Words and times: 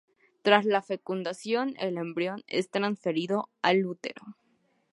Tras 0.41 0.65
la 0.65 0.81
fecundación, 0.81 1.75
el 1.77 1.95
embrión 1.99 2.41
es 2.47 2.71
transferido 2.71 3.51
al 3.61 3.85
útero. 3.85 4.23